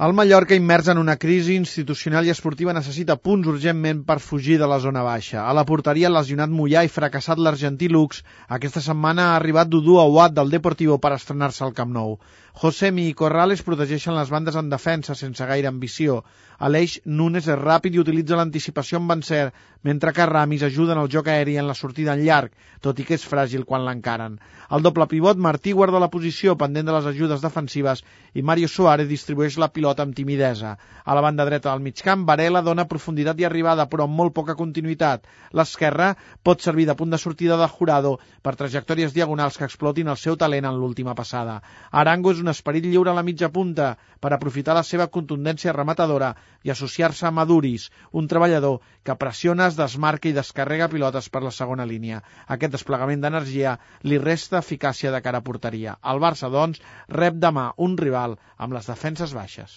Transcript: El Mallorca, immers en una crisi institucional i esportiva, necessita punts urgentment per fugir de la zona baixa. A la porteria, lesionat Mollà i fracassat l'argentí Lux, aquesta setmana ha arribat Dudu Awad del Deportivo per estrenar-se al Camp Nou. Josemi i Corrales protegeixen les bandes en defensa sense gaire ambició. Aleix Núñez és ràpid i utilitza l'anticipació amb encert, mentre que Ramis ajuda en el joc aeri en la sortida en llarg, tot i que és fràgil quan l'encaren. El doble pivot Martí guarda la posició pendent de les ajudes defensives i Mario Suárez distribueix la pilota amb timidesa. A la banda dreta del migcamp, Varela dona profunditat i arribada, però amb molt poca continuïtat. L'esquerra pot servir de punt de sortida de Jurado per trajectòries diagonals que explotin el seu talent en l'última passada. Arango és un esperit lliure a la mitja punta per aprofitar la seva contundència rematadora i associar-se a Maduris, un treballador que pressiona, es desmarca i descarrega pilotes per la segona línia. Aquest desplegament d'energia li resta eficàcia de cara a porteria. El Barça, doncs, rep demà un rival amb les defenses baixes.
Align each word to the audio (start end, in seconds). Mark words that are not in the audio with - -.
El 0.00 0.14
Mallorca, 0.16 0.54
immers 0.56 0.86
en 0.88 0.96
una 0.96 1.18
crisi 1.18 1.54
institucional 1.54 2.24
i 2.24 2.32
esportiva, 2.32 2.72
necessita 2.72 3.18
punts 3.20 3.48
urgentment 3.52 4.00
per 4.08 4.16
fugir 4.24 4.56
de 4.58 4.66
la 4.66 4.78
zona 4.80 5.02
baixa. 5.04 5.42
A 5.44 5.52
la 5.52 5.66
porteria, 5.68 6.08
lesionat 6.08 6.48
Mollà 6.48 6.86
i 6.86 6.92
fracassat 6.94 7.38
l'argentí 7.38 7.90
Lux, 7.92 8.22
aquesta 8.48 8.80
setmana 8.80 9.26
ha 9.28 9.34
arribat 9.36 9.68
Dudu 9.68 9.98
Awad 10.00 10.38
del 10.38 10.54
Deportivo 10.56 10.96
per 10.98 11.12
estrenar-se 11.18 11.64
al 11.66 11.76
Camp 11.76 11.92
Nou. 11.92 12.16
Josemi 12.62 13.06
i 13.08 13.14
Corrales 13.16 13.62
protegeixen 13.64 14.16
les 14.16 14.32
bandes 14.32 14.56
en 14.60 14.72
defensa 14.72 15.14
sense 15.16 15.44
gaire 15.48 15.68
ambició. 15.68 16.22
Aleix 16.58 16.98
Núñez 17.04 17.48
és 17.48 17.58
ràpid 17.58 17.94
i 17.96 18.00
utilitza 18.00 18.36
l'anticipació 18.36 18.98
amb 18.98 19.12
encert, 19.14 19.54
mentre 19.82 20.12
que 20.12 20.26
Ramis 20.26 20.62
ajuda 20.62 20.92
en 20.92 21.00
el 21.00 21.08
joc 21.10 21.28
aeri 21.32 21.56
en 21.58 21.66
la 21.66 21.74
sortida 21.74 22.12
en 22.12 22.24
llarg, 22.24 22.52
tot 22.80 23.00
i 23.00 23.06
que 23.08 23.16
és 23.16 23.24
fràgil 23.26 23.64
quan 23.64 23.86
l'encaren. 23.86 24.36
El 24.70 24.84
doble 24.84 25.08
pivot 25.08 25.40
Martí 25.40 25.72
guarda 25.72 26.00
la 26.00 26.10
posició 26.12 26.54
pendent 26.56 26.86
de 26.86 26.94
les 26.94 27.08
ajudes 27.08 27.42
defensives 27.42 28.04
i 28.34 28.42
Mario 28.42 28.68
Suárez 28.68 29.08
distribueix 29.08 29.58
la 29.58 29.72
pilota 29.72 29.81
amb 29.90 30.14
timidesa. 30.14 30.76
A 31.04 31.14
la 31.14 31.20
banda 31.20 31.44
dreta 31.44 31.70
del 31.70 31.82
migcamp, 31.82 32.24
Varela 32.26 32.62
dona 32.62 32.86
profunditat 32.86 33.40
i 33.40 33.44
arribada, 33.44 33.88
però 33.90 34.04
amb 34.04 34.14
molt 34.14 34.32
poca 34.32 34.54
continuïtat. 34.54 35.26
L'esquerra 35.52 36.14
pot 36.42 36.62
servir 36.62 36.86
de 36.86 36.94
punt 36.94 37.10
de 37.10 37.18
sortida 37.18 37.56
de 37.56 37.68
Jurado 37.68 38.18
per 38.42 38.54
trajectòries 38.56 39.12
diagonals 39.12 39.58
que 39.58 39.64
explotin 39.64 40.08
el 40.08 40.16
seu 40.16 40.36
talent 40.36 40.64
en 40.64 40.78
l'última 40.78 41.14
passada. 41.14 41.60
Arango 41.90 42.32
és 42.32 42.40
un 42.40 42.48
esperit 42.48 42.86
lliure 42.86 43.10
a 43.10 43.14
la 43.14 43.26
mitja 43.26 43.50
punta 43.50 43.96
per 44.20 44.32
aprofitar 44.32 44.74
la 44.78 44.84
seva 44.86 45.08
contundència 45.08 45.74
rematadora 45.74 46.34
i 46.62 46.70
associar-se 46.70 47.26
a 47.26 47.34
Maduris, 47.34 47.88
un 48.12 48.28
treballador 48.28 48.80
que 49.02 49.18
pressiona, 49.18 49.66
es 49.66 49.78
desmarca 49.80 50.30
i 50.30 50.36
descarrega 50.36 50.90
pilotes 50.92 51.28
per 51.28 51.42
la 51.42 51.50
segona 51.50 51.86
línia. 51.86 52.22
Aquest 52.46 52.78
desplegament 52.78 53.24
d'energia 53.24 53.78
li 54.06 54.22
resta 54.22 54.60
eficàcia 54.62 55.10
de 55.10 55.22
cara 55.26 55.42
a 55.42 55.46
porteria. 55.48 55.96
El 56.12 56.22
Barça, 56.22 56.50
doncs, 56.50 56.82
rep 57.08 57.40
demà 57.42 57.72
un 57.88 57.98
rival 57.98 58.38
amb 58.56 58.78
les 58.78 58.86
defenses 58.94 59.34
baixes. 59.34 59.71